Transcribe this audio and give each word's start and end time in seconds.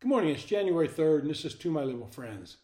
Good 0.00 0.08
morning, 0.08 0.30
it's 0.30 0.44
January 0.44 0.88
3rd, 0.88 1.20
and 1.20 1.30
this 1.30 1.44
is 1.44 1.54
To 1.56 1.70
My 1.70 1.84
Liberal 1.84 2.06
Friends. 2.06 2.56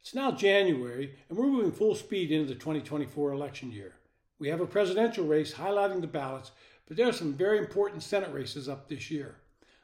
It's 0.00 0.14
now 0.14 0.30
January, 0.30 1.16
and 1.28 1.36
we're 1.36 1.48
moving 1.48 1.72
full 1.72 1.96
speed 1.96 2.30
into 2.30 2.46
the 2.46 2.54
2024 2.54 3.32
election 3.32 3.72
year. 3.72 3.94
We 4.38 4.50
have 4.50 4.60
a 4.60 4.66
presidential 4.66 5.26
race 5.26 5.52
highlighting 5.52 6.00
the 6.00 6.06
ballots, 6.06 6.52
but 6.86 6.96
there 6.96 7.08
are 7.08 7.12
some 7.12 7.34
very 7.34 7.58
important 7.58 8.04
Senate 8.04 8.32
races 8.32 8.68
up 8.68 8.86
this 8.86 9.10
year. 9.10 9.34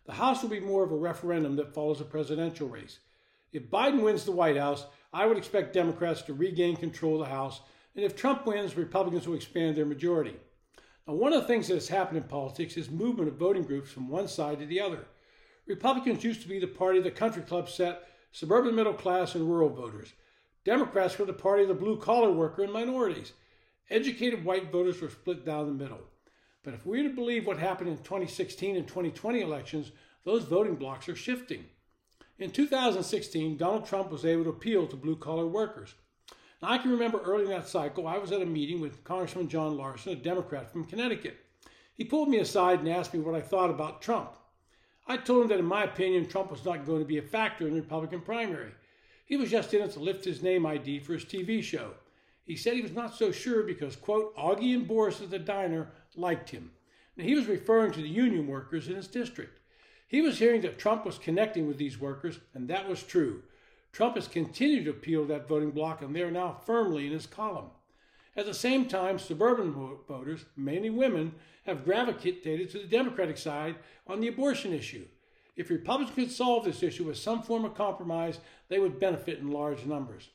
The 0.07 0.13
House 0.13 0.43
will 0.43 0.51
be 0.51 0.61
more 0.61 0.85
of 0.85 0.93
a 0.93 0.97
referendum 0.97 1.57
that 1.57 1.75
follows 1.75 2.01
a 2.01 2.05
presidential 2.05 2.69
race. 2.69 3.01
If 3.53 3.69
Biden 3.69 4.03
wins 4.03 4.25
the 4.25 4.31
White 4.31 4.57
House, 4.57 4.87
I 5.13 5.27
would 5.27 5.39
expect 5.39 5.73
Democrats 5.73 6.23
to 6.23 6.35
regain 6.35 6.77
control 6.77 7.15
of 7.15 7.27
the 7.27 7.35
House, 7.35 7.63
and 7.97 8.05
if 8.05 8.15
Trump 8.15 8.47
wins, 8.47 8.77
Republicans 8.77 9.27
will 9.27 9.35
expand 9.35 9.75
their 9.75 9.87
majority. 9.87 10.37
Now, 11.09 11.15
one 11.15 11.33
of 11.33 11.41
the 11.41 11.49
things 11.49 11.67
that 11.67 11.75
has 11.75 11.89
happened 11.89 12.19
in 12.19 12.25
politics 12.29 12.77
is 12.77 12.89
movement 12.89 13.29
of 13.29 13.35
voting 13.35 13.65
groups 13.65 13.91
from 13.91 14.09
one 14.09 14.29
side 14.29 14.61
to 14.61 14.67
the 14.67 14.81
other. 14.81 15.07
Republicans 15.67 16.25
used 16.25 16.43
to 16.43 16.49
be 16.49 16.59
the 16.59 16.67
party 16.67 16.99
of 16.99 17.05
the 17.05 17.11
country 17.11 17.43
club 17.43 17.69
set 17.69 18.09
suburban 18.33 18.75
middle 18.75 18.95
class 18.95 19.35
and 19.35 19.49
rural 19.49 19.69
voters. 19.69 20.13
Democrats 20.65 21.19
were 21.19 21.25
the 21.25 21.33
party 21.33 21.63
of 21.63 21.69
the 21.69 21.75
blue 21.75 21.97
collar 21.97 22.31
worker 22.31 22.63
and 22.63 22.73
minorities. 22.73 23.33
Educated 23.91 24.45
white 24.45 24.73
voters 24.73 25.01
were 25.01 25.11
split 25.11 25.45
down 25.45 25.67
the 25.67 25.85
middle. 25.85 26.01
But 26.65 26.75
if 26.75 26.87
we're 26.87 27.03
to 27.03 27.15
believe 27.15 27.47
what 27.47 27.59
happened 27.59 27.91
in 27.91 27.97
2016 27.99 28.77
and 28.77 28.87
2020 28.87 29.41
elections, 29.41 29.91
those 30.25 30.45
voting 30.45 30.77
blocs 30.77 31.09
are 31.09 31.17
shifting. 31.17 31.65
In 32.39 32.51
2016, 32.51 33.57
Donald 33.57 33.87
Trump 33.87 34.11
was 34.11 34.25
able 34.25 34.45
to 34.45 34.51
appeal 34.51 34.87
to 34.87 34.97
blue 34.97 35.17
collar 35.17 35.47
workers. 35.47 35.95
Now, 36.63 36.71
I 36.71 36.79
can 36.79 36.93
remember 36.93 37.21
early 37.21 37.45
in 37.45 37.51
that 37.51 37.69
cycle, 37.69 38.07
I 38.07 38.19
was 38.19 38.31
at 38.31 38.43
a 38.43 38.47
meeting 38.47 38.81
with 38.81 39.05
Congressman 39.05 39.49
John 39.49 39.77
Larson, 39.77 40.13
a 40.13 40.17
Democrat 40.17 40.73
from 40.73 40.85
Connecticut. 40.85 41.37
He 41.93 42.05
pulled 42.05 42.29
me 42.29 42.39
aside 42.39 42.79
and 42.79 42.89
asked 42.89 43.13
me 43.13 43.21
what 43.21 43.35
I 43.35 43.41
thought 43.41 43.71
about 43.71 44.01
Trump. 44.01 44.37
I 45.07 45.17
told 45.17 45.43
him 45.43 45.49
that, 45.49 45.59
in 45.59 45.65
my 45.65 45.85
opinion, 45.85 46.29
Trump 46.29 46.51
was 46.51 46.65
not 46.65 46.87
going 46.87 47.01
to 47.01 47.07
be 47.07 47.19
a 47.19 47.23
factor 47.23 47.67
in 47.67 47.75
the 47.75 47.81
Republican 47.81 48.21
primary. 48.21 48.73
He 49.25 49.37
was 49.37 49.51
just 49.51 49.75
in 49.75 49.83
it 49.83 49.93
to 49.93 50.01
lift 50.01 50.25
his 50.25 50.43
name 50.43 50.67
ID 50.67 51.01
for 51.01 51.15
his 51.15 51.25
TV 51.25 51.63
show. 51.63 51.93
He 52.45 52.57
said 52.57 52.75
he 52.75 52.83
was 52.83 52.93
not 52.93 53.15
so 53.15 53.31
sure 53.33 53.63
because, 53.63 53.97
quote, 53.97 54.37
Augie 54.37 54.75
and 54.75 54.87
Boris 54.87 55.21
at 55.21 55.31
the 55.31 55.39
diner 55.39 55.91
liked 56.17 56.51
him. 56.51 56.73
Now, 57.17 57.25
he 57.25 57.35
was 57.35 57.47
referring 57.47 57.93
to 57.93 58.03
the 58.03 58.09
union 58.09 58.47
workers 58.47 58.89
in 58.89 58.97
his 58.97 59.07
district. 59.07 59.61
He 60.07 60.21
was 60.21 60.39
hearing 60.39 60.61
that 60.63 60.79
Trump 60.79 61.05
was 61.07 61.19
connecting 61.19 61.67
with 61.67 61.79
these 61.79 62.01
workers, 62.01 62.41
and 62.55 62.69
that 62.69 62.89
was 62.89 63.03
true. 63.03 63.43
Trump 63.93 64.17
has 64.17 64.29
continued 64.29 64.85
to 64.85 64.91
appeal 64.91 65.25
that 65.27 65.49
voting 65.49 65.71
bloc, 65.71 66.03
and 66.03 66.15
they 66.15 66.23
are 66.23 66.31
now 66.31 66.53
firmly 66.67 67.07
in 67.07 67.13
his 67.13 67.27
column. 67.27 67.71
At 68.35 68.47
the 68.47 68.55
same 68.55 68.87
time, 68.87 69.19
suburban 69.19 69.73
voters, 70.09 70.47
mainly 70.57 70.91
women, 70.91 71.35
have 71.67 71.85
gravitated 71.85 72.71
to 72.71 72.79
the 72.79 72.87
Democratic 72.87 73.37
side 73.37 73.77
on 74.07 74.21
the 74.21 74.29
abortion 74.29 74.73
issue. 74.73 75.07
If 75.55 75.69
Republicans 75.69 76.15
could 76.15 76.31
solve 76.31 76.65
this 76.65 76.83
issue 76.83 77.05
with 77.05 77.19
some 77.19 77.43
form 77.43 77.65
of 77.65 77.75
compromise, 77.75 78.39
they 78.69 78.79
would 78.79 78.99
benefit 78.99 79.39
in 79.39 79.51
large 79.51 79.85
numbers. 79.85 80.31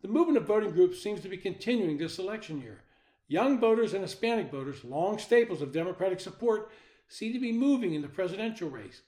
The 0.00 0.08
movement 0.08 0.38
of 0.38 0.46
voting 0.46 0.70
groups 0.70 1.02
seems 1.02 1.20
to 1.22 1.28
be 1.28 1.36
continuing 1.36 1.98
this 1.98 2.18
election 2.18 2.60
year. 2.60 2.82
Young 3.26 3.58
voters 3.58 3.94
and 3.94 4.02
Hispanic 4.02 4.50
voters, 4.50 4.84
long 4.84 5.18
staples 5.18 5.60
of 5.60 5.72
Democratic 5.72 6.20
support, 6.20 6.70
seem 7.08 7.32
to 7.32 7.40
be 7.40 7.52
moving 7.52 7.94
in 7.94 8.02
the 8.02 8.08
presidential 8.08 8.70
race. 8.70 9.00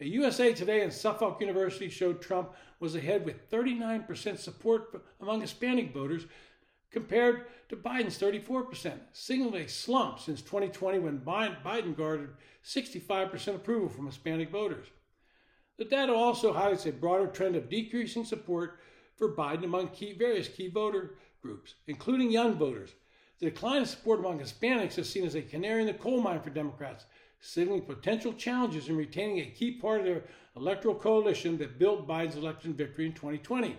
A 0.00 0.06
USA 0.06 0.52
Today 0.52 0.80
and 0.82 0.92
Suffolk 0.92 1.40
University 1.40 1.88
showed 1.88 2.20
Trump 2.20 2.52
was 2.80 2.94
ahead 2.94 3.24
with 3.24 3.50
39% 3.50 4.38
support 4.38 5.02
among 5.20 5.40
Hispanic 5.40 5.92
voters 5.92 6.26
compared 6.94 7.44
to 7.68 7.76
Biden's 7.76 8.18
34%, 8.18 8.92
signaling 9.12 9.62
a 9.62 9.68
slump 9.68 10.20
since 10.20 10.40
2020 10.40 11.00
when 11.00 11.20
Biden 11.20 11.96
garnered 11.96 12.36
65% 12.64 13.56
approval 13.56 13.88
from 13.90 14.06
Hispanic 14.06 14.48
voters. 14.48 14.86
The 15.76 15.84
data 15.84 16.14
also 16.14 16.52
highlights 16.52 16.86
a 16.86 16.92
broader 16.92 17.26
trend 17.26 17.56
of 17.56 17.68
decreasing 17.68 18.24
support 18.24 18.78
for 19.16 19.34
Biden 19.34 19.64
among 19.64 19.88
key, 19.88 20.12
various 20.12 20.48
key 20.48 20.68
voter 20.68 21.16
groups, 21.42 21.74
including 21.88 22.30
young 22.30 22.54
voters. 22.54 22.90
The 23.40 23.50
decline 23.50 23.80
in 23.80 23.86
support 23.86 24.20
among 24.20 24.38
Hispanics 24.38 24.96
is 24.98 25.10
seen 25.10 25.26
as 25.26 25.34
a 25.34 25.42
canary 25.42 25.80
in 25.80 25.88
the 25.88 25.94
coal 25.94 26.20
mine 26.20 26.40
for 26.40 26.50
Democrats, 26.50 27.06
signaling 27.40 27.82
potential 27.82 28.32
challenges 28.32 28.88
in 28.88 28.96
retaining 28.96 29.40
a 29.40 29.50
key 29.50 29.72
part 29.72 30.00
of 30.00 30.06
their 30.06 30.22
electoral 30.56 30.94
coalition 30.94 31.58
that 31.58 31.78
built 31.78 32.06
Biden's 32.06 32.36
election 32.36 32.72
victory 32.72 33.06
in 33.06 33.12
2020. 33.12 33.76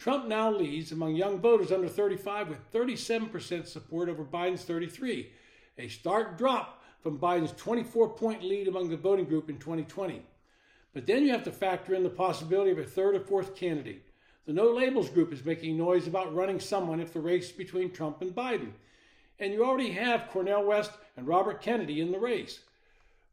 Trump 0.00 0.26
now 0.26 0.50
leads 0.50 0.92
among 0.92 1.14
young 1.14 1.38
voters 1.38 1.70
under 1.70 1.86
35 1.86 2.48
with 2.48 2.72
37% 2.72 3.66
support 3.66 4.08
over 4.08 4.24
Biden's 4.24 4.64
33, 4.64 5.30
a 5.76 5.88
stark 5.88 6.38
drop 6.38 6.82
from 7.02 7.18
Biden's 7.18 7.52
24 7.52 8.08
point 8.14 8.42
lead 8.42 8.66
among 8.66 8.88
the 8.88 8.96
voting 8.96 9.26
group 9.26 9.50
in 9.50 9.58
2020. 9.58 10.22
But 10.94 11.06
then 11.06 11.22
you 11.22 11.32
have 11.32 11.44
to 11.44 11.52
factor 11.52 11.94
in 11.94 12.02
the 12.02 12.08
possibility 12.08 12.70
of 12.70 12.78
a 12.78 12.84
third 12.84 13.14
or 13.14 13.20
fourth 13.20 13.54
candidate. 13.54 14.06
The 14.46 14.54
No 14.54 14.70
Labels 14.72 15.10
group 15.10 15.34
is 15.34 15.44
making 15.44 15.76
noise 15.76 16.06
about 16.06 16.34
running 16.34 16.60
someone 16.60 16.98
if 16.98 17.12
the 17.12 17.20
race 17.20 17.52
between 17.52 17.92
Trump 17.92 18.22
and 18.22 18.34
Biden. 18.34 18.70
And 19.38 19.52
you 19.52 19.66
already 19.66 19.90
have 19.92 20.30
Cornel 20.30 20.64
West 20.64 20.92
and 21.18 21.28
Robert 21.28 21.60
Kennedy 21.60 22.00
in 22.00 22.10
the 22.10 22.18
race. 22.18 22.60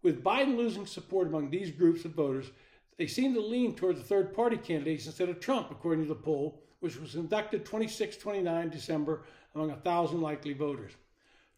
With 0.03 0.21
Biden 0.21 0.57
losing 0.57 0.85
support 0.85 1.27
among 1.27 1.49
these 1.49 1.71
groups 1.71 2.03
of 2.03 2.11
voters, 2.11 2.47
they 2.97 3.07
seem 3.07 3.33
to 3.33 3.41
lean 3.41 3.75
toward 3.75 3.97
the 3.97 4.03
third 4.03 4.33
party 4.33 4.57
candidates 4.57 5.05
instead 5.05 5.29
of 5.29 5.39
Trump, 5.39 5.69
according 5.71 6.03
to 6.03 6.09
the 6.09 6.15
poll, 6.15 6.61
which 6.79 6.99
was 6.99 7.13
conducted 7.13 7.65
26 7.65 8.17
29 8.17 8.69
December 8.69 9.23
among 9.55 9.69
1,000 9.69 10.21
likely 10.21 10.53
voters. 10.53 10.93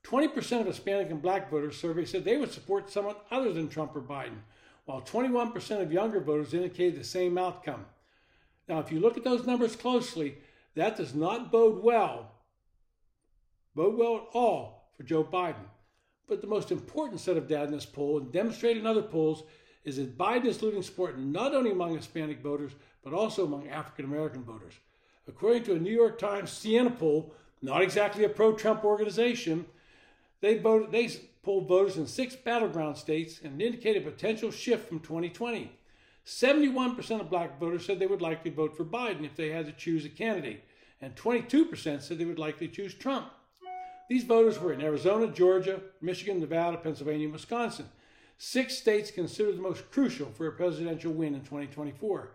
20% 0.04 0.62
of 0.62 0.68
Hispanic 0.68 1.10
and 1.10 1.22
black 1.22 1.50
voters 1.50 1.78
surveyed 1.78 2.08
said 2.08 2.24
they 2.24 2.38
would 2.38 2.52
support 2.52 2.90
someone 2.90 3.16
other 3.32 3.52
than 3.52 3.68
Trump 3.68 3.96
or 3.96 4.02
Biden, 4.02 4.40
while 4.86 5.02
21% 5.02 5.82
of 5.82 5.92
younger 5.92 6.20
voters 6.20 6.54
indicated 6.54 7.00
the 7.00 7.04
same 7.04 7.38
outcome. 7.38 7.86
Now, 8.68 8.80
if 8.80 8.92
you 8.92 9.00
look 9.00 9.18
at 9.18 9.24
those 9.24 9.46
numbers 9.46 9.76
closely, 9.76 10.38
that 10.76 10.96
does 10.96 11.14
not 11.14 11.52
bode 11.52 11.84
well, 11.84 12.32
bode 13.76 13.98
well 13.98 14.16
at 14.16 14.28
all 14.34 14.92
for 14.96 15.04
Joe 15.04 15.24
Biden. 15.24 15.68
But 16.28 16.42
the 16.42 16.48
most 16.48 16.72
important 16.72 17.20
set 17.20 17.38
of 17.38 17.48
data 17.48 17.66
in 17.66 17.72
this 17.72 17.86
poll, 17.86 18.20
and 18.20 18.32
demonstrated 18.32 18.82
in 18.82 18.88
other 18.88 19.02
polls, 19.02 19.44
is 19.90 19.98
that 19.98 20.18
Biden 20.18 20.46
is 20.46 20.62
losing 20.62 20.82
support 20.82 21.18
not 21.18 21.54
only 21.54 21.72
among 21.72 21.96
Hispanic 21.96 22.42
voters, 22.42 22.72
but 23.04 23.14
also 23.14 23.46
among 23.46 23.68
African 23.68 24.06
American 24.06 24.44
voters. 24.44 24.76
According 25.28 25.64
to 25.64 25.76
a 25.76 25.80
New 25.80 25.94
York 25.94 26.18
Times 26.18 26.52
Siena 26.52 26.92
poll, 26.92 27.34
not 27.62 27.82
exactly 27.82 28.24
a 28.24 28.30
pro-Trump 28.30 28.86
organization, 28.86 29.66
they 30.42 30.58
voted 30.58 30.92
they 30.92 31.10
polled 31.44 31.68
voters 31.68 31.98
in 31.98 32.08
six 32.08 32.36
battleground 32.36 32.98
states 32.98 33.42
and 33.44 33.62
indicated 33.62 34.06
a 34.06 34.12
potential 34.12 34.52
shift 34.52 34.88
from 34.88 35.00
2020. 35.00 35.72
71% 36.26 37.22
of 37.22 37.30
black 37.30 37.60
voters 37.60 37.86
said 37.86 37.98
they 37.98 38.06
would 38.06 38.22
likely 38.22 38.52
vote 38.52 38.78
for 38.78 38.86
Biden 38.86 39.26
if 39.26 39.36
they 39.36 39.50
had 39.50 39.66
to 39.66 39.72
choose 39.72 40.06
a 40.06 40.10
candidate, 40.10 40.64
and 41.02 41.16
22% 41.16 42.02
said 42.02 42.18
they 42.18 42.26
would 42.26 42.38
likely 42.38 42.68
choose 42.68 42.94
Trump. 42.94 43.28
These 44.10 44.26
voters 44.26 44.60
were 44.60 44.74
in 44.74 44.82
Arizona, 44.82 45.28
Georgia, 45.28 45.82
Michigan, 46.02 46.40
Nevada, 46.40 46.78
Pennsylvania, 46.78 47.26
and 47.26 47.34
Wisconsin. 47.34 47.86
Six 48.42 48.78
states 48.78 49.12
considered 49.12 49.58
the 49.58 49.62
most 49.62 49.92
crucial 49.92 50.32
for 50.32 50.48
a 50.48 50.54
presidential 50.54 51.12
win 51.12 51.36
in 51.36 51.42
2024. 51.42 52.32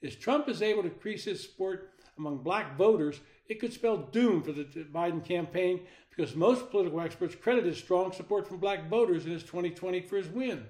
If 0.00 0.18
Trump 0.18 0.48
is 0.48 0.62
able 0.62 0.82
to 0.82 0.88
increase 0.88 1.24
his 1.24 1.42
support 1.42 1.90
among 2.16 2.38
black 2.38 2.78
voters, 2.78 3.20
it 3.48 3.60
could 3.60 3.74
spell 3.74 3.98
doom 3.98 4.42
for 4.42 4.52
the 4.52 4.64
Biden 4.64 5.22
campaign 5.22 5.82
because 6.08 6.34
most 6.34 6.70
political 6.70 7.02
experts 7.02 7.34
credit 7.34 7.66
his 7.66 7.76
strong 7.76 8.12
support 8.12 8.48
from 8.48 8.56
black 8.56 8.88
voters 8.88 9.26
in 9.26 9.32
his 9.32 9.42
2020 9.42 10.00
for 10.00 10.16
his 10.16 10.28
win. 10.28 10.64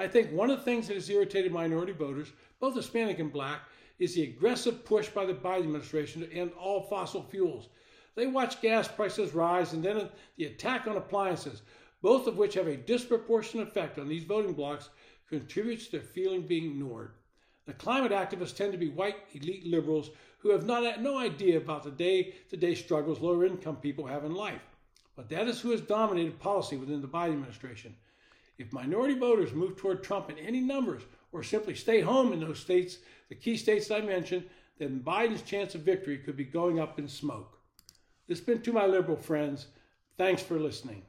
I 0.00 0.08
think 0.08 0.32
one 0.32 0.50
of 0.50 0.58
the 0.58 0.64
things 0.64 0.88
that 0.88 0.94
has 0.94 1.08
irritated 1.08 1.52
minority 1.52 1.92
voters, 1.92 2.32
both 2.58 2.74
Hispanic 2.74 3.20
and 3.20 3.32
black, 3.32 3.60
is 4.00 4.16
the 4.16 4.24
aggressive 4.24 4.84
push 4.84 5.10
by 5.10 5.24
the 5.24 5.32
Biden 5.32 5.60
administration 5.60 6.22
to 6.22 6.32
end 6.32 6.50
all 6.58 6.82
fossil 6.82 7.22
fuels. 7.22 7.68
They 8.16 8.26
watch 8.26 8.60
gas 8.60 8.88
prices 8.88 9.32
rise 9.32 9.74
and 9.74 9.82
then 9.82 10.08
the 10.36 10.46
attack 10.46 10.88
on 10.88 10.96
appliances, 10.96 11.62
both 12.02 12.26
of 12.26 12.36
which 12.36 12.54
have 12.54 12.66
a 12.66 12.76
disproportionate 12.76 13.68
effect 13.68 13.98
on 13.98 14.08
these 14.08 14.24
voting 14.24 14.52
blocs, 14.52 14.90
contributes 15.28 15.86
to 15.86 15.92
their 15.92 16.00
feeling 16.00 16.42
being 16.42 16.66
ignored. 16.66 17.12
The 17.64 17.72
climate 17.72 18.12
activists 18.12 18.56
tend 18.56 18.72
to 18.72 18.78
be 18.78 18.88
white 18.88 19.16
elite 19.32 19.64
liberals 19.64 20.10
who 20.38 20.50
have 20.50 20.66
not, 20.66 21.00
no 21.00 21.16
idea 21.16 21.56
about 21.56 21.84
the 21.84 21.90
day 21.90 22.34
to 22.50 22.56
day 22.56 22.74
struggles 22.74 23.20
lower 23.20 23.46
income 23.46 23.76
people 23.76 24.06
have 24.06 24.24
in 24.24 24.34
life. 24.34 24.60
But 25.14 25.28
that 25.28 25.46
is 25.46 25.60
who 25.60 25.70
has 25.70 25.80
dominated 25.80 26.40
policy 26.40 26.76
within 26.76 27.00
the 27.00 27.08
Biden 27.08 27.34
administration. 27.34 27.94
If 28.58 28.72
minority 28.72 29.14
voters 29.14 29.52
move 29.52 29.76
toward 29.76 30.02
Trump 30.02 30.28
in 30.30 30.38
any 30.38 30.60
numbers 30.60 31.02
or 31.30 31.42
simply 31.42 31.74
stay 31.74 32.00
home 32.00 32.32
in 32.32 32.40
those 32.40 32.58
states, 32.58 32.98
the 33.28 33.34
key 33.34 33.56
states 33.56 33.90
I 33.90 34.00
mentioned, 34.00 34.44
then 34.78 35.02
Biden's 35.04 35.42
chance 35.42 35.74
of 35.74 35.82
victory 35.82 36.18
could 36.18 36.36
be 36.36 36.44
going 36.44 36.80
up 36.80 36.98
in 36.98 37.06
smoke. 37.06 37.58
This 38.26 38.38
has 38.38 38.46
been 38.46 38.62
to 38.62 38.72
my 38.72 38.86
liberal 38.86 39.16
friends. 39.16 39.68
Thanks 40.16 40.42
for 40.42 40.58
listening. 40.58 41.02